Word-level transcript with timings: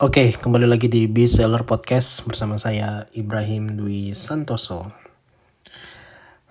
Oke, 0.00 0.32
kembali 0.32 0.64
lagi 0.64 0.88
di 0.88 1.04
Seller 1.28 1.68
Podcast 1.68 2.24
bersama 2.24 2.56
saya 2.56 3.04
Ibrahim 3.12 3.76
Dwi 3.76 4.16
Santoso. 4.16 4.88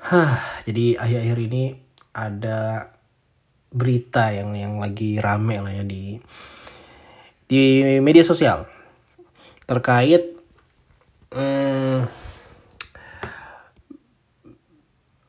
Hah, 0.06 0.62
jadi 0.70 1.02
akhir-akhir 1.02 1.40
ini 1.50 1.74
ada 2.14 2.94
berita 3.74 4.30
yang 4.30 4.54
yang 4.54 4.78
lagi 4.78 5.18
rame 5.18 5.66
lah 5.66 5.74
ya 5.74 5.82
di 5.82 6.22
di 7.50 7.82
media 8.06 8.22
sosial 8.22 8.70
terkait 9.66 10.38
hmm, 11.34 12.06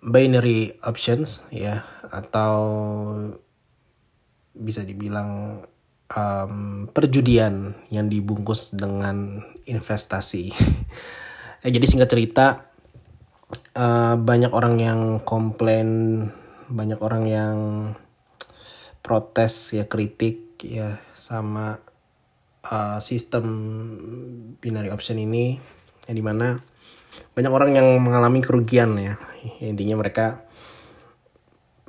binary 0.05 0.77
options 0.85 1.49
ya 1.49 1.89
atau 2.13 2.53
bisa 4.53 4.85
dibilang 4.85 5.65
um, 6.15 6.87
perjudian 6.91 7.75
yang 7.91 8.07
dibungkus 8.11 8.75
dengan 8.75 9.43
investasi. 9.67 10.51
eh, 11.65 11.71
jadi 11.71 11.87
singkat 11.87 12.11
cerita 12.11 12.47
uh, 13.79 14.15
banyak 14.19 14.51
orang 14.51 14.77
yang 14.83 15.01
komplain, 15.23 15.89
banyak 16.71 16.99
orang 17.03 17.25
yang 17.27 17.57
protes 19.01 19.75
ya 19.75 19.89
kritik 19.89 20.61
ya 20.61 21.01
sama 21.17 21.81
uh, 22.69 23.01
sistem 23.01 23.45
binary 24.61 24.93
option 24.93 25.17
ini 25.17 25.57
yang 26.05 26.17
di 26.17 26.25
mana 26.25 26.61
banyak 27.33 27.53
orang 27.53 27.71
yang 27.75 27.89
mengalami 27.99 28.45
kerugian 28.45 28.95
ya 29.01 29.17
intinya 29.65 29.99
mereka 29.99 30.45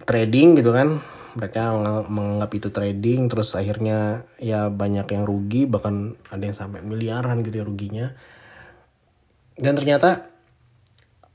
trading 0.08 0.58
gitu 0.58 0.72
kan 0.72 1.04
mereka 1.36 1.76
menganggap 2.12 2.52
itu 2.52 2.70
trading 2.70 3.32
terus 3.32 3.56
akhirnya 3.56 4.28
ya 4.42 4.68
banyak 4.68 5.08
yang 5.12 5.24
rugi 5.24 5.64
bahkan 5.64 6.20
ada 6.28 6.44
yang 6.44 6.58
sampai 6.58 6.84
miliaran 6.84 7.44
gitu 7.46 7.64
ya 7.64 7.66
ruginya. 7.66 8.08
Dan 9.56 9.78
ternyata 9.78 10.28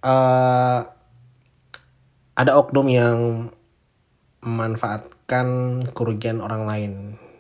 uh, 0.04 0.80
ada 2.36 2.52
oknum 2.58 2.88
yang 2.92 3.18
memanfaatkan 4.44 5.46
kerugian 5.96 6.44
orang 6.44 6.68
lain 6.68 6.92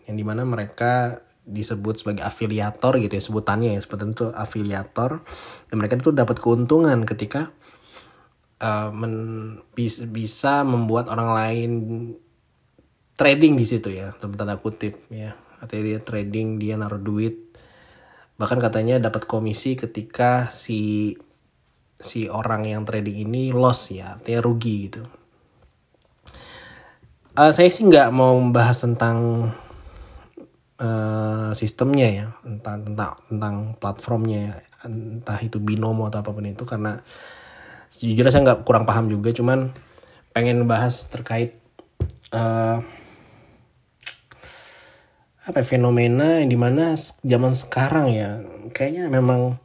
yang 0.08 0.16
di 0.16 0.24
mana 0.24 0.42
mereka 0.46 1.22
disebut 1.46 2.02
sebagai 2.02 2.26
afiliator 2.26 2.98
gitu 2.98 3.14
ya 3.14 3.22
sebutannya 3.22 3.78
ya 3.78 3.80
sebutan 3.82 4.16
itu 4.16 4.26
afiliator. 4.32 5.22
Dan 5.70 5.74
mereka 5.78 6.00
itu 6.00 6.10
dapat 6.10 6.40
keuntungan 6.42 7.04
ketika 7.06 7.54
uh, 8.60 8.90
men, 8.90 9.14
bis, 9.76 10.02
bisa 10.08 10.64
membuat 10.64 11.12
orang 11.12 11.30
lain 11.36 11.70
trading 13.16 13.56
di 13.56 13.64
situ 13.64 13.88
ya 13.90 14.12
dalam 14.20 14.36
tanda 14.36 14.56
kutip 14.60 14.96
ya. 15.08 15.34
Artinya 15.58 15.82
dia 15.88 15.98
trading 16.04 16.60
dia 16.60 16.76
naruh 16.76 17.00
duit. 17.00 17.56
Bahkan 18.36 18.60
katanya 18.60 19.00
dapat 19.00 19.24
komisi 19.24 19.74
ketika 19.74 20.52
si 20.52 21.12
si 21.96 22.28
orang 22.28 22.68
yang 22.68 22.84
trading 22.84 23.24
ini 23.24 23.56
loss 23.56 23.88
ya 23.88 24.20
artinya 24.20 24.40
rugi 24.44 24.76
gitu. 24.88 25.02
Uh, 27.36 27.52
saya 27.52 27.68
sih 27.68 27.84
nggak 27.84 28.12
mau 28.12 28.36
membahas 28.36 28.84
tentang 28.84 29.48
uh, 30.80 31.52
sistemnya 31.52 32.08
ya 32.08 32.26
tentang 32.44 32.92
tentang 32.92 33.12
tentang 33.28 33.54
platformnya 33.80 34.40
ya. 34.40 34.54
entah 34.86 35.40
itu 35.42 35.58
binomo 35.58 36.06
atau 36.06 36.22
apa 36.22 36.30
pun 36.30 36.46
itu 36.46 36.62
karena 36.62 37.00
sejujurnya 37.90 38.30
saya 38.30 38.44
nggak 38.44 38.62
kurang 38.62 38.86
paham 38.86 39.10
juga 39.10 39.34
cuman 39.34 39.74
pengen 40.30 40.68
bahas 40.68 41.08
terkait 41.10 41.58
uh, 42.30 42.84
apa 45.46 45.62
ya, 45.62 45.78
fenomena 45.78 46.42
yang 46.42 46.50
di 46.50 46.58
mana 46.58 46.98
zaman 47.22 47.54
sekarang 47.54 48.10
ya 48.10 48.42
kayaknya 48.74 49.06
memang 49.06 49.62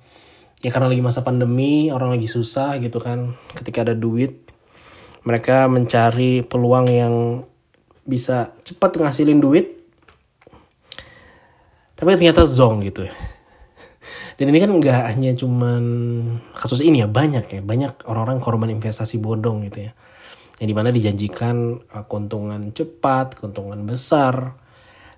ya 0.62 0.70
karena 0.70 0.94
lagi 0.94 1.02
masa 1.02 1.26
pandemi 1.26 1.90
orang 1.90 2.14
lagi 2.14 2.30
susah 2.30 2.78
gitu 2.78 3.02
kan 3.02 3.34
ketika 3.58 3.82
ada 3.82 3.98
duit 3.98 4.46
mereka 5.26 5.66
mencari 5.66 6.46
peluang 6.46 6.86
yang 6.86 7.16
bisa 8.06 8.54
cepat 8.62 9.02
ngasilin 9.02 9.42
duit 9.42 9.82
tapi 11.98 12.18
ternyata 12.18 12.50
zong 12.50 12.82
gitu 12.82 13.06
ya. 13.06 13.14
Dan 14.34 14.50
ini 14.50 14.58
kan 14.58 14.74
nggak 14.74 15.14
hanya 15.14 15.38
cuman 15.38 15.84
kasus 16.58 16.82
ini 16.82 17.06
ya 17.06 17.10
banyak 17.10 17.46
ya 17.46 17.62
banyak 17.62 18.10
orang-orang 18.10 18.42
korban 18.42 18.74
investasi 18.74 19.22
bodong 19.22 19.70
gitu 19.70 19.86
ya 19.86 19.94
yang 20.58 20.68
di 20.70 20.76
mana 20.78 20.90
dijanjikan 20.90 21.78
uh, 21.94 22.06
keuntungan 22.10 22.74
cepat 22.74 23.38
keuntungan 23.38 23.86
besar 23.86 24.58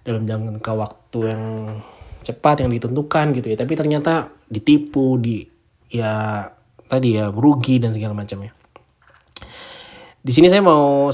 dalam 0.03 0.27
jangka 0.27 0.71
waktu 0.75 1.19
yang 1.31 1.43
cepat 2.23 2.63
yang 2.63 2.71
ditentukan 2.71 3.35
gitu 3.35 3.47
ya. 3.51 3.57
Tapi 3.59 3.73
ternyata 3.75 4.31
ditipu 4.47 5.19
di 5.19 5.43
ya 5.89 6.45
tadi 6.87 7.17
ya 7.17 7.31
rugi 7.31 7.79
dan 7.79 7.95
segala 7.95 8.13
macamnya 8.13 8.53
di 10.23 10.31
sini 10.31 10.47
saya 10.47 10.63
mau 10.63 11.11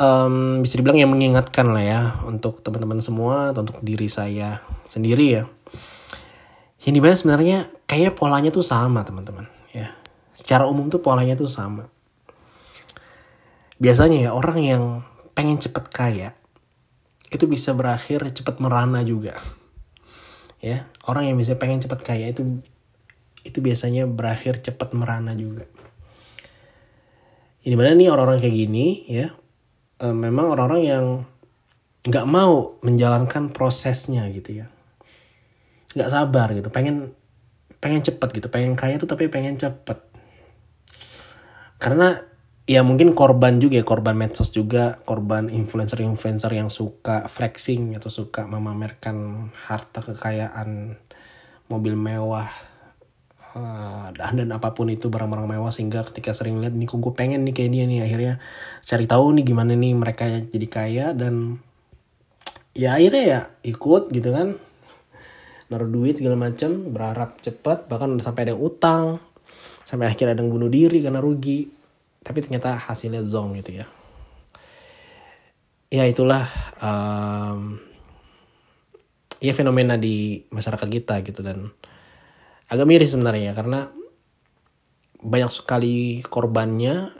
um, 0.00 0.34
bisa 0.64 0.74
dibilang 0.80 1.04
yang 1.04 1.12
mengingatkan 1.12 1.68
lah 1.68 1.84
ya 1.84 2.00
untuk 2.24 2.64
teman-teman 2.64 3.04
semua 3.04 3.52
atau 3.52 3.60
untuk 3.60 3.84
diri 3.84 4.08
saya 4.08 4.64
sendiri 4.88 5.26
ya. 5.28 5.44
Yang 6.80 6.94
di 6.96 7.00
mana 7.04 7.14
sebenarnya 7.14 7.58
kayaknya 7.84 8.12
polanya 8.16 8.50
tuh 8.56 8.64
sama 8.64 9.04
teman-teman 9.04 9.52
ya. 9.76 9.92
Secara 10.32 10.64
umum 10.64 10.88
tuh 10.88 11.04
polanya 11.04 11.36
tuh 11.36 11.44
sama. 11.44 11.92
Biasanya 13.76 14.16
ya 14.16 14.30
orang 14.32 14.58
yang 14.64 14.82
pengen 15.36 15.60
cepet 15.60 15.84
kaya 15.92 16.32
itu 17.34 17.50
bisa 17.50 17.74
berakhir 17.74 18.22
cepat 18.30 18.62
merana 18.62 19.02
juga. 19.02 19.34
Ya 20.62 20.86
orang 21.10 21.28
yang 21.28 21.36
bisa 21.36 21.58
pengen 21.58 21.82
cepat 21.82 22.06
kaya 22.06 22.30
itu 22.30 22.62
itu 23.42 23.58
biasanya 23.58 24.06
berakhir 24.06 24.62
cepat 24.62 24.94
merana 24.94 25.34
juga. 25.34 25.66
Ini 27.66 27.74
mana 27.74 27.98
nih 27.98 28.08
orang-orang 28.08 28.38
kayak 28.38 28.56
gini 28.56 28.86
ya? 29.10 29.34
E, 29.98 30.06
memang 30.14 30.54
orang-orang 30.54 30.82
yang 30.86 31.04
nggak 32.06 32.26
mau 32.30 32.78
menjalankan 32.86 33.50
prosesnya 33.50 34.24
gitu 34.30 34.64
ya. 34.64 34.66
Nggak 35.98 36.10
sabar 36.14 36.54
gitu 36.54 36.70
pengen 36.70 37.12
pengen 37.82 38.00
cepet 38.06 38.28
gitu. 38.30 38.46
Pengen 38.48 38.78
kaya 38.78 38.96
tuh 38.96 39.10
tapi 39.10 39.26
pengen 39.26 39.58
cepet 39.58 40.14
karena 41.84 42.16
ya 42.64 42.80
mungkin 42.80 43.12
korban 43.12 43.60
juga 43.60 43.76
ya 43.76 43.84
korban 43.84 44.16
medsos 44.16 44.48
juga 44.48 44.96
korban 45.04 45.52
influencer-influencer 45.52 46.48
yang 46.56 46.72
suka 46.72 47.28
flexing 47.28 47.92
atau 47.92 48.08
suka 48.08 48.48
memamerkan 48.48 49.48
harta 49.68 50.00
kekayaan 50.00 50.96
mobil 51.68 51.92
mewah 51.92 52.48
uh, 53.52 54.08
dan, 54.16 54.48
apa 54.48 54.72
pun 54.72 54.88
itu 54.88 55.12
barang-barang 55.12 55.44
mewah 55.44 55.72
sehingga 55.72 56.08
ketika 56.08 56.32
sering 56.32 56.60
lihat 56.60 56.72
nih 56.72 56.88
kok 56.88 57.00
pengen 57.12 57.44
nih 57.44 57.52
kayak 57.52 57.70
dia 57.72 57.84
nih 57.84 58.00
akhirnya 58.00 58.34
cari 58.80 59.04
tahu 59.04 59.26
nih 59.36 59.44
gimana 59.44 59.72
nih 59.76 59.92
mereka 59.92 60.24
jadi 60.48 60.68
kaya 60.68 61.06
dan 61.12 61.60
ya 62.72 62.96
akhirnya 62.96 63.24
ya 63.24 63.40
ikut 63.64 64.10
gitu 64.10 64.30
kan. 64.32 64.56
Naruh 65.72 65.88
duit 65.88 66.20
segala 66.20 66.36
macam 66.36 66.92
berharap 66.92 67.40
cepat 67.40 67.88
bahkan 67.88 68.20
sampai 68.20 68.52
ada 68.52 68.54
utang 68.56 69.16
sampai 69.84 70.12
akhirnya 70.12 70.36
ada 70.36 70.44
yang 70.44 70.52
bunuh 70.52 70.68
diri 70.68 71.00
karena 71.00 71.24
rugi 71.24 71.83
tapi 72.24 72.40
ternyata 72.40 72.80
hasilnya 72.80 73.20
zong 73.20 73.60
gitu 73.60 73.84
ya. 73.84 73.86
Ya 75.92 76.08
itulah 76.08 76.48
um, 76.80 77.78
ya 79.44 79.52
fenomena 79.52 80.00
di 80.00 80.48
masyarakat 80.48 80.88
kita 80.88 81.20
gitu 81.20 81.44
dan 81.44 81.68
agak 82.72 82.88
miris 82.88 83.12
sebenarnya 83.12 83.52
karena 83.52 83.92
banyak 85.20 85.52
sekali 85.52 86.24
korbannya 86.24 87.12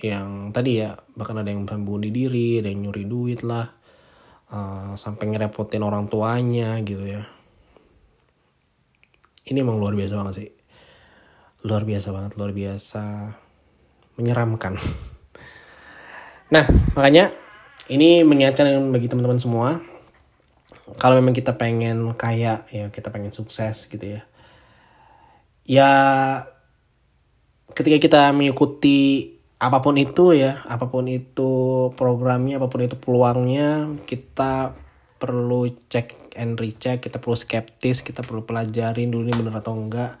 yang 0.00 0.50
tadi 0.50 0.82
ya 0.82 0.98
bahkan 1.14 1.38
ada 1.38 1.54
yang 1.54 1.64
bunuh 1.64 2.10
diri 2.10 2.58
ada 2.58 2.68
yang 2.68 2.90
nyuri 2.90 3.06
duit 3.06 3.40
lah 3.46 3.70
uh, 4.50 4.92
sampai 4.98 5.30
ngerepotin 5.30 5.86
orang 5.86 6.10
tuanya 6.10 6.82
gitu 6.82 7.06
ya. 7.06 7.22
Ini 9.46 9.62
emang 9.62 9.78
luar 9.78 9.94
biasa 9.94 10.14
banget 10.18 10.34
sih. 10.34 10.50
Luar 11.64 11.86
biasa 11.86 12.08
banget 12.10 12.32
luar 12.34 12.52
biasa 12.52 13.02
menyeramkan. 14.20 14.76
Nah, 16.52 16.68
makanya 16.92 17.32
ini 17.88 18.22
mengingatkan 18.22 18.68
bagi 18.92 19.08
teman-teman 19.08 19.40
semua 19.40 19.68
kalau 20.98 21.16
memang 21.16 21.32
kita 21.32 21.54
pengen 21.54 22.12
kaya 22.18 22.66
ya, 22.68 22.90
kita 22.90 23.08
pengen 23.08 23.30
sukses 23.30 23.86
gitu 23.88 24.18
ya. 24.18 24.22
Ya 25.64 25.92
ketika 27.72 27.96
kita 28.02 28.20
mengikuti 28.34 29.38
apa 29.60 29.84
pun 29.84 29.94
itu 30.00 30.34
ya, 30.34 30.64
apa 30.66 30.88
pun 30.88 31.06
itu 31.06 31.88
programnya, 31.94 32.58
apa 32.58 32.66
pun 32.66 32.80
itu 32.82 32.96
peluangnya, 32.96 33.92
kita 34.08 34.74
perlu 35.20 35.68
cek 35.68 36.32
and 36.34 36.56
recheck, 36.56 37.04
kita 37.04 37.20
perlu 37.20 37.36
skeptis, 37.36 38.00
kita 38.00 38.24
perlu 38.24 38.42
pelajarin 38.48 39.12
dulu 39.12 39.28
ini 39.28 39.36
bener 39.36 39.60
atau 39.60 39.76
enggak. 39.76 40.16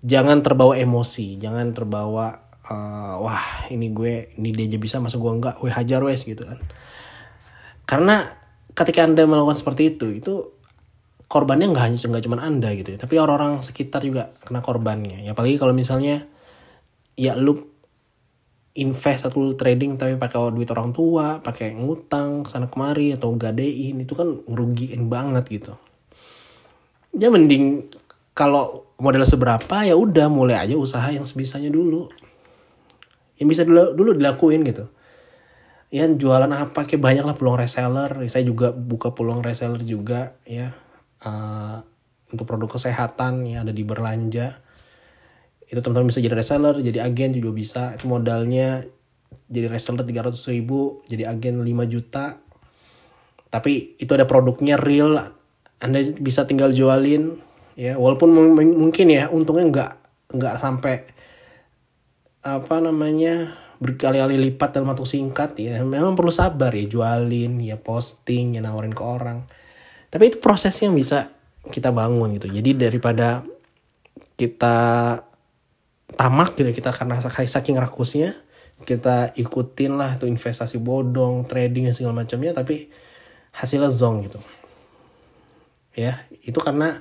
Jangan 0.00 0.40
terbawa 0.40 0.74
emosi, 0.80 1.36
jangan 1.36 1.76
terbawa 1.76 2.45
uh, 2.70 3.14
wah 3.22 3.68
ini 3.70 3.90
gue 3.90 4.34
ini 4.38 4.50
dia 4.54 4.66
aja 4.66 4.78
bisa 4.78 4.96
masa 4.98 5.18
gue 5.18 5.32
enggak? 5.32 5.58
Gue 5.62 5.70
hajar 5.70 6.02
wes 6.02 6.26
gitu 6.26 6.42
kan. 6.42 6.58
Karena 7.86 8.26
ketika 8.74 9.06
anda 9.06 9.24
melakukan 9.24 9.56
seperti 9.56 9.96
itu 9.96 10.06
itu 10.12 10.34
korbannya 11.26 11.70
nggak 11.72 11.84
hanya 11.90 11.96
nggak 11.98 12.24
cuma 12.26 12.42
anda 12.42 12.70
gitu 12.74 12.94
ya. 12.94 12.98
Tapi 12.98 13.14
orang-orang 13.18 13.62
sekitar 13.62 14.02
juga 14.02 14.34
kena 14.42 14.62
korbannya. 14.62 15.22
Ya 15.22 15.34
apalagi 15.34 15.58
kalau 15.58 15.74
misalnya 15.74 16.26
ya 17.16 17.38
lu 17.38 17.56
invest 18.76 19.24
atau 19.24 19.40
lu 19.40 19.52
trading 19.56 19.96
tapi 19.96 20.20
pakai 20.20 20.52
duit 20.52 20.68
orang 20.68 20.92
tua 20.92 21.40
pakai 21.40 21.72
ngutang 21.72 22.44
sana 22.44 22.68
kemari 22.68 23.16
atau 23.16 23.32
gadein 23.32 24.04
itu 24.04 24.12
kan 24.12 24.28
ngerugiin 24.44 25.08
banget 25.08 25.44
gitu. 25.48 25.72
Ya 27.16 27.32
mending 27.32 27.88
kalau 28.36 28.84
modal 29.00 29.24
seberapa 29.24 29.88
ya 29.88 29.96
udah 29.96 30.28
mulai 30.28 30.60
aja 30.60 30.76
usaha 30.76 31.08
yang 31.08 31.24
sebisanya 31.24 31.72
dulu 31.72 32.12
yang 33.36 33.48
bisa 33.48 33.62
dulu, 33.64 33.92
dulu 33.92 34.10
dilakuin 34.16 34.64
gitu. 34.64 34.88
Ya 35.92 36.08
jualan 36.08 36.50
apa 36.50 36.88
kayak 36.88 36.98
banyak 37.00 37.24
lah 37.24 37.36
peluang 37.36 37.60
reseller. 37.60 38.10
Saya 38.26 38.42
juga 38.42 38.74
buka 38.74 39.12
peluang 39.14 39.44
reseller 39.44 39.80
juga 39.84 40.34
ya. 40.48 40.74
Uh, 41.22 41.80
untuk 42.26 42.44
produk 42.44 42.74
kesehatan 42.74 43.46
yang 43.46 43.68
ada 43.68 43.72
di 43.72 43.86
berlanja. 43.86 44.58
Itu 45.66 45.78
teman-teman 45.82 46.10
bisa 46.10 46.22
jadi 46.22 46.34
reseller 46.34 46.82
jadi 46.82 47.06
agen 47.06 47.36
juga 47.38 47.50
bisa. 47.54 47.82
Itu 47.94 48.10
modalnya 48.10 48.82
jadi 49.46 49.70
reseller 49.70 50.02
300 50.02 50.34
ribu 50.50 51.06
jadi 51.06 51.30
agen 51.30 51.62
5 51.62 51.92
juta. 51.92 52.40
Tapi 53.46 54.00
itu 54.00 54.10
ada 54.10 54.26
produknya 54.26 54.74
real. 54.74 55.16
Anda 55.78 56.02
bisa 56.18 56.48
tinggal 56.48 56.74
jualin 56.74 57.38
ya. 57.78 57.94
Walaupun 57.94 58.56
mungkin 58.58 59.06
ya 59.12 59.30
untungnya 59.30 59.64
nggak 59.70 59.90
nggak 60.34 60.54
sampai 60.58 61.15
apa 62.46 62.78
namanya 62.78 63.58
berkali-kali 63.82 64.38
lipat 64.38 64.78
dalam 64.78 64.94
waktu 64.94 65.02
singkat 65.02 65.58
ya. 65.58 65.82
Memang 65.82 66.14
perlu 66.14 66.30
sabar 66.30 66.70
ya. 66.70 66.86
Jualin 66.86 67.58
ya 67.58 67.74
posting 67.74 68.54
ya 68.56 68.60
nawarin 68.62 68.94
ke 68.94 69.02
orang. 69.02 69.42
Tapi 70.08 70.30
itu 70.30 70.38
prosesnya 70.38 70.86
yang 70.86 70.96
bisa 70.96 71.34
kita 71.74 71.90
bangun 71.90 72.38
gitu. 72.38 72.46
Jadi 72.46 72.78
daripada 72.78 73.42
kita 74.38 74.76
tamak 76.14 76.54
gitu 76.54 76.70
kita 76.70 76.94
karena 76.94 77.18
saking 77.20 77.76
rakusnya 77.76 78.32
kita 78.86 79.32
ikutin 79.34 79.96
lah 79.96 80.20
tuh 80.20 80.28
investasi 80.28 80.78
bodong 80.78 81.48
trading 81.48 81.88
dan 81.90 81.94
segala 81.96 82.22
macamnya 82.22 82.52
tapi 82.54 82.92
hasilnya 83.56 83.90
zong 83.90 84.28
gitu. 84.28 84.38
Ya 85.96 86.22
itu 86.44 86.56
karena 86.60 87.00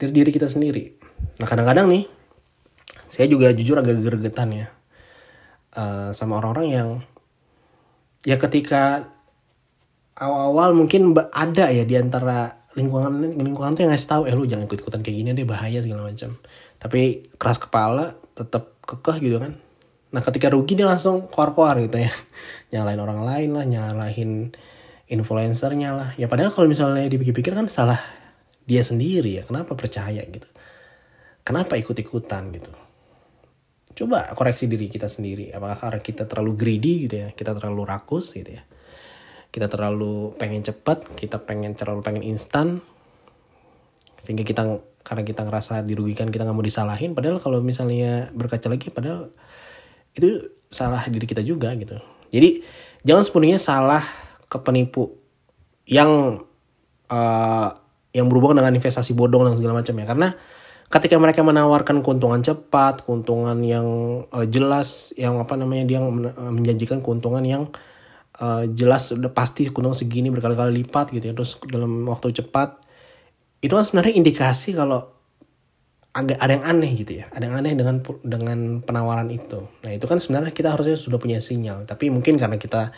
dari 0.00 0.12
diri 0.12 0.30
kita 0.32 0.48
sendiri. 0.48 0.96
Nah 1.38 1.46
kadang-kadang 1.46 1.86
nih 1.92 2.15
saya 3.06 3.26
juga 3.30 3.50
jujur 3.54 3.78
agak 3.78 4.02
gergetan 4.02 4.50
ya 4.54 4.66
uh, 5.76 6.10
sama 6.10 6.40
orang-orang 6.40 6.66
yang 6.70 6.88
ya 8.26 8.40
ketika 8.40 9.12
awal-awal 10.16 10.72
mungkin 10.72 11.12
ada 11.30 11.68
ya 11.70 11.84
di 11.84 11.94
antara 11.94 12.66
lingkungan 12.76 13.36
lingkungan 13.36 13.76
tuh 13.76 13.86
yang 13.86 13.92
ngasih 13.92 14.10
tahu 14.10 14.22
eh 14.28 14.34
lu 14.36 14.44
jangan 14.48 14.68
ikut 14.68 14.80
ikutan 14.84 15.00
kayak 15.00 15.16
gini 15.16 15.30
deh 15.32 15.46
bahaya 15.48 15.80
segala 15.80 16.08
macam. 16.08 16.36
Tapi 16.76 17.30
keras 17.40 17.56
kepala 17.60 18.16
tetap 18.36 18.76
kekeh 18.84 19.16
gitu 19.24 19.36
kan. 19.40 19.56
Nah 20.12 20.20
ketika 20.20 20.52
rugi 20.52 20.76
dia 20.76 20.88
langsung 20.88 21.28
keluar-keluar 21.28 21.80
gitu 21.80 21.96
ya. 22.00 22.12
Nyalain 22.72 23.00
orang 23.00 23.20
lain 23.24 23.50
lah 23.56 23.64
nyalahin 23.64 24.52
influencernya 25.08 25.90
lah. 25.96 26.08
Ya 26.20 26.28
padahal 26.28 26.52
kalau 26.52 26.68
misalnya 26.68 27.08
dipikir-pikir 27.08 27.56
kan 27.56 27.68
salah 27.72 28.00
dia 28.68 28.84
sendiri 28.84 29.40
ya. 29.40 29.42
Kenapa 29.44 29.72
percaya 29.72 30.20
gitu? 30.24 30.48
Kenapa 31.46 31.78
ikut-ikutan 31.78 32.50
gitu 32.52 32.85
coba 33.96 34.28
koreksi 34.36 34.68
diri 34.68 34.92
kita 34.92 35.08
sendiri. 35.08 35.48
Apakah 35.56 35.88
karena 35.88 36.00
kita 36.04 36.28
terlalu 36.28 36.52
greedy 36.52 37.08
gitu 37.08 37.16
ya? 37.24 37.28
Kita 37.32 37.56
terlalu 37.56 37.82
rakus 37.88 38.36
gitu 38.36 38.52
ya? 38.52 38.62
Kita 39.48 39.72
terlalu 39.72 40.36
pengen 40.36 40.60
cepat 40.60 41.16
kita 41.16 41.40
pengen 41.40 41.72
terlalu 41.72 42.04
pengen 42.04 42.20
instan 42.20 42.84
sehingga 44.20 44.44
kita 44.44 44.84
karena 45.00 45.22
kita 45.24 45.48
ngerasa 45.48 45.80
dirugikan 45.86 46.28
kita 46.28 46.44
nggak 46.44 46.56
mau 46.56 46.66
disalahin. 46.66 47.16
Padahal 47.16 47.40
kalau 47.40 47.64
misalnya 47.64 48.28
berkaca 48.36 48.68
lagi 48.68 48.92
padahal 48.92 49.32
itu 50.12 50.44
salah 50.68 51.00
diri 51.08 51.24
kita 51.24 51.40
juga 51.40 51.72
gitu. 51.72 51.96
Jadi 52.28 52.60
jangan 53.00 53.24
sepenuhnya 53.24 53.56
salah 53.56 54.04
ke 54.44 54.60
penipu 54.60 55.16
yang 55.88 56.42
uh, 57.08 57.68
yang 58.12 58.26
berhubungan 58.28 58.60
dengan 58.60 58.76
investasi 58.76 59.16
bodong 59.16 59.48
dan 59.48 59.56
segala 59.56 59.80
macam 59.80 59.94
ya. 59.96 60.04
Karena 60.04 60.28
ketika 60.86 61.18
mereka 61.18 61.42
menawarkan 61.42 61.98
keuntungan 62.02 62.40
cepat 62.46 63.02
keuntungan 63.02 63.58
yang 63.66 63.86
uh, 64.30 64.46
jelas 64.46 65.10
yang 65.18 65.38
apa 65.42 65.58
namanya 65.58 65.84
dia 65.86 65.98
menjanjikan 66.38 67.02
keuntungan 67.02 67.42
yang 67.42 67.62
uh, 68.38 68.62
jelas 68.70 69.10
udah 69.10 69.32
pasti 69.34 69.66
keuntungan 69.66 69.98
segini 69.98 70.30
berkali-kali 70.30 70.86
lipat 70.86 71.10
gitu 71.10 71.24
ya 71.30 71.34
terus 71.34 71.58
dalam 71.66 72.06
waktu 72.06 72.30
cepat 72.30 72.78
itu 73.64 73.72
kan 73.74 73.82
sebenarnya 73.82 74.14
indikasi 74.14 74.76
kalau 74.78 75.10
agak 76.16 76.38
ada 76.40 76.52
yang 76.56 76.64
aneh 76.64 76.92
gitu 76.96 77.12
ya 77.18 77.26
ada 77.34 77.44
yang 77.44 77.56
aneh 77.60 77.76
dengan 77.76 78.00
dengan 78.24 78.58
penawaran 78.80 79.28
itu. 79.28 79.68
Nah 79.84 79.92
itu 79.92 80.08
kan 80.08 80.16
sebenarnya 80.16 80.54
kita 80.54 80.72
harusnya 80.72 80.96
sudah 80.96 81.20
punya 81.20 81.42
sinyal 81.42 81.84
tapi 81.84 82.08
mungkin 82.08 82.40
karena 82.40 82.56
kita 82.56 82.94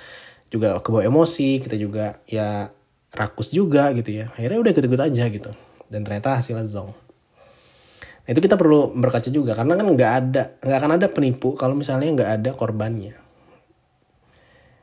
juga 0.52 0.78
kebawa 0.80 1.02
emosi 1.08 1.60
kita 1.60 1.76
juga 1.76 2.20
ya 2.28 2.70
rakus 3.12 3.48
juga 3.52 3.92
gitu 3.96 4.22
ya 4.22 4.30
akhirnya 4.36 4.58
udah 4.60 4.70
ikut-ikut 4.76 5.00
aja 5.00 5.24
gitu 5.28 5.50
dan 5.88 6.00
ternyata 6.04 6.40
hasilnya 6.40 6.68
zong 6.68 6.92
itu 8.28 8.44
kita 8.44 8.60
perlu 8.60 8.92
berkaca 8.92 9.32
juga 9.32 9.56
karena 9.56 9.72
kan 9.72 9.88
nggak 9.88 10.12
ada 10.12 10.42
nggak 10.60 10.78
akan 10.84 10.92
ada 11.00 11.06
penipu 11.08 11.56
kalau 11.56 11.72
misalnya 11.72 12.12
nggak 12.12 12.30
ada 12.40 12.50
korbannya. 12.52 13.16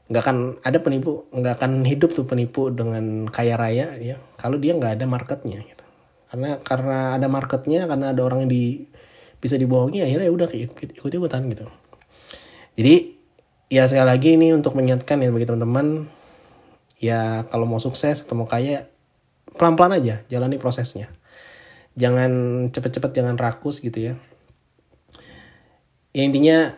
Nggak 0.10 0.22
akan 0.26 0.38
ada 0.66 0.78
penipu 0.82 1.30
nggak 1.30 1.62
akan 1.62 1.86
hidup 1.86 2.18
tuh 2.18 2.26
penipu 2.26 2.74
dengan 2.74 3.30
kaya 3.30 3.54
raya 3.54 3.94
ya. 4.02 4.18
Kalau 4.42 4.58
dia 4.58 4.74
nggak 4.74 4.98
ada 4.98 5.06
marketnya 5.06 5.62
gitu. 5.62 5.86
Karena 6.34 6.58
karena 6.58 6.98
ada 7.22 7.28
marketnya 7.30 7.86
karena 7.86 8.18
ada 8.18 8.22
orang 8.26 8.50
yang 8.50 8.52
di 8.52 8.66
bisa 9.38 9.62
dibohongi 9.62 10.02
akhirnya 10.02 10.26
ya 10.26 10.34
udah 10.34 10.50
ikut 10.50 10.98
ikut 10.98 11.12
ikutan 11.14 11.46
gitu. 11.46 11.70
Jadi 12.82 13.14
ya 13.70 13.86
sekali 13.86 14.10
lagi 14.10 14.30
ini 14.42 14.58
untuk 14.58 14.74
mengingatkan 14.74 15.22
ya 15.22 15.30
bagi 15.30 15.46
teman-teman 15.46 16.10
ya 16.98 17.46
kalau 17.54 17.70
mau 17.70 17.78
sukses 17.78 18.26
atau 18.26 18.34
mau 18.34 18.50
kaya 18.50 18.90
pelan-pelan 19.54 20.02
aja 20.02 20.26
jalani 20.26 20.58
prosesnya 20.58 21.14
jangan 21.96 22.32
cepet-cepet 22.72 23.12
jangan 23.16 23.36
rakus 23.40 23.80
gitu 23.80 24.12
ya 24.12 24.14
ya 26.16 26.24
intinya 26.24 26.76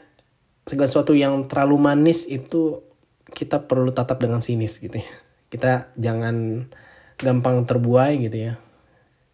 segala 0.68 0.92
sesuatu 0.92 1.16
yang 1.16 1.48
terlalu 1.48 1.80
manis 1.80 2.28
itu 2.28 2.84
kita 3.31 3.68
perlu 3.68 3.96
tatap 3.96 4.19
dengan 4.19 4.44
sinis 4.44 4.84
gitu 4.84 5.00
ya. 5.00 5.10
Kita 5.48 5.96
jangan 5.96 6.68
gampang 7.16 7.64
terbuai 7.64 8.19
gitu 8.19 8.52
ya. 8.52 8.54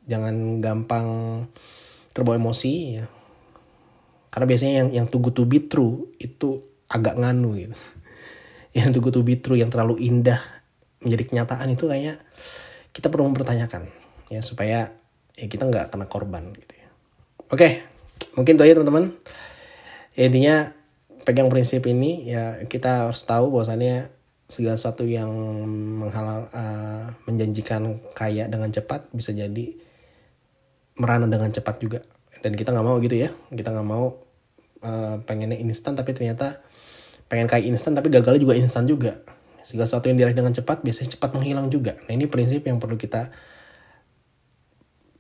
Jangan 0.06 0.62
gampang 0.62 1.07
terbawa 2.13 2.38
emosi 2.38 2.74
ya. 3.01 3.05
Karena 4.29 4.46
biasanya 4.46 4.74
yang 4.86 4.89
yang 4.93 5.05
good 5.10 5.34
to 5.34 5.46
be 5.50 5.65
true 5.65 6.13
itu 6.22 6.62
agak 6.89 7.17
nganu 7.17 7.57
gitu. 7.57 7.77
Yang 8.77 9.05
good 9.05 9.13
to 9.13 9.22
be 9.22 9.38
true 9.38 9.53
yang 9.53 9.69
terlalu 9.69 10.01
indah 10.01 10.41
menjadi 10.98 11.29
kenyataan 11.29 11.77
itu 11.77 11.86
kayaknya 11.86 12.17
kita 12.89 13.13
perlu 13.13 13.29
mempertanyakan 13.29 13.86
ya 14.34 14.41
supaya 14.41 14.98
ya 15.37 15.45
kita 15.49 15.69
nggak 15.69 15.93
kena 15.93 16.05
korban 16.05 16.53
gitu 16.53 16.73
ya. 16.77 16.89
Oke, 17.49 17.85
mungkin 18.37 18.57
itu 18.57 18.63
aja 18.65 18.73
teman-teman. 18.77 19.13
Ya, 20.13 20.29
intinya 20.29 20.55
pegang 21.23 21.47
prinsip 21.47 21.87
ini 21.87 22.27
ya 22.27 22.61
kita 22.67 23.07
harus 23.07 23.23
tahu 23.23 23.49
bahwasannya 23.49 24.11
segala 24.51 24.75
sesuatu 24.75 25.07
yang 25.07 25.31
menghalal 26.03 26.51
uh, 26.51 27.09
menjanjikan 27.25 27.97
kaya 28.13 28.45
dengan 28.51 28.69
cepat 28.69 29.07
bisa 29.15 29.31
jadi 29.31 29.73
merana 30.99 31.25
dengan 31.25 31.49
cepat 31.49 31.79
juga 31.81 32.05
dan 32.43 32.53
kita 32.53 32.75
nggak 32.75 32.85
mau 32.85 32.99
gitu 32.99 33.17
ya 33.17 33.31
kita 33.49 33.71
nggak 33.71 33.87
mau 33.87 34.19
uh, 34.83 35.15
pengennya 35.25 35.57
instan 35.57 35.95
tapi 35.95 36.11
ternyata 36.11 36.61
pengen 37.31 37.47
kaya 37.49 37.65
instan 37.65 37.95
tapi 37.95 38.11
gagal 38.11 38.37
juga 38.37 38.53
instan 38.53 38.85
juga 38.85 39.23
segala 39.63 39.87
sesuatu 39.87 40.11
yang 40.11 40.19
diraih 40.19 40.37
dengan 40.37 40.51
cepat 40.51 40.83
biasanya 40.83 41.17
cepat 41.17 41.33
menghilang 41.33 41.71
juga 41.71 41.97
nah 42.05 42.13
ini 42.13 42.27
prinsip 42.27 42.67
yang 42.67 42.77
perlu 42.83 42.99
kita 42.99 43.31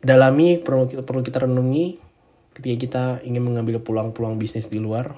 dalami 0.03 0.59
perlu 0.59 0.91
kita 0.91 1.01
perlu 1.07 1.23
kita 1.23 1.47
renungi 1.47 1.97
ketika 2.53 2.75
kita 2.77 3.03
ingin 3.25 3.41
mengambil 3.41 3.79
peluang-peluang 3.79 4.37
bisnis 4.37 4.69
di 4.69 4.77
luar 4.77 5.15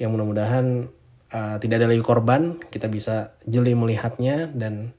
yang 0.00 0.10
mudah-mudahan 0.16 0.88
uh, 1.30 1.56
tidak 1.60 1.84
ada 1.84 1.88
lagi 1.92 2.02
korban 2.02 2.56
kita 2.72 2.88
bisa 2.88 3.36
jeli 3.44 3.76
melihatnya 3.76 4.48
dan 4.50 4.96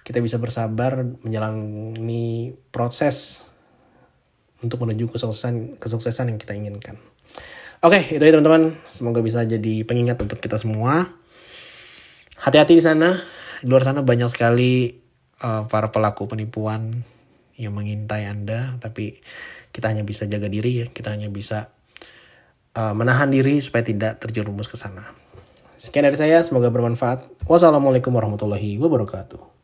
kita 0.00 0.24
bisa 0.24 0.40
bersabar 0.40 1.04
menjalani 1.22 2.56
proses 2.72 3.46
untuk 4.64 4.86
menuju 4.86 5.12
kesuksesan 5.12 5.76
kesuksesan 5.82 6.32
yang 6.32 6.38
kita 6.38 6.54
inginkan. 6.54 6.96
Oke, 7.84 8.00
itu 8.08 8.22
ya 8.22 8.32
teman-teman. 8.32 8.78
Semoga 8.88 9.20
bisa 9.20 9.44
jadi 9.44 9.84
pengingat 9.84 10.16
untuk 10.22 10.40
kita 10.40 10.56
semua. 10.56 11.10
Hati-hati 12.40 12.78
di 12.78 12.84
sana. 12.86 13.18
Di 13.60 13.68
luar 13.68 13.84
sana 13.84 14.00
banyak 14.00 14.30
sekali 14.32 14.94
uh, 15.42 15.68
para 15.68 15.90
pelaku 15.92 16.24
penipuan 16.30 17.02
yang 17.56 17.72
mengintai 17.72 18.28
Anda, 18.28 18.76
tapi 18.78 19.20
kita 19.72 19.92
hanya 19.92 20.04
bisa 20.04 20.28
jaga 20.28 20.46
diri. 20.48 20.84
Kita 20.92 21.12
hanya 21.12 21.32
bisa 21.32 21.72
uh, 22.76 22.92
menahan 22.92 23.32
diri 23.32 23.58
supaya 23.60 23.82
tidak 23.82 24.20
terjerumus 24.20 24.68
ke 24.68 24.76
sana. 24.76 25.12
Sekian 25.76 26.04
dari 26.08 26.16
saya, 26.16 26.40
semoga 26.44 26.72
bermanfaat. 26.72 27.48
Wassalamualaikum 27.48 28.12
warahmatullahi 28.12 28.80
wabarakatuh. 28.80 29.55